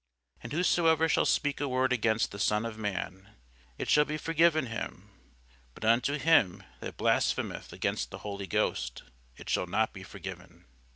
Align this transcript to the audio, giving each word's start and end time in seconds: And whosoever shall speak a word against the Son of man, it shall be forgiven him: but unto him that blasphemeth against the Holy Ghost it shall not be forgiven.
And 0.41 0.51
whosoever 0.51 1.07
shall 1.07 1.27
speak 1.27 1.61
a 1.61 1.67
word 1.67 1.93
against 1.93 2.31
the 2.31 2.39
Son 2.39 2.65
of 2.65 2.75
man, 2.75 3.35
it 3.77 3.87
shall 3.87 4.03
be 4.03 4.17
forgiven 4.17 4.65
him: 4.65 5.11
but 5.75 5.85
unto 5.85 6.17
him 6.17 6.63
that 6.79 6.97
blasphemeth 6.97 7.71
against 7.71 8.09
the 8.09 8.17
Holy 8.25 8.47
Ghost 8.47 9.03
it 9.37 9.47
shall 9.47 9.67
not 9.67 9.93
be 9.93 10.01
forgiven. 10.01 10.65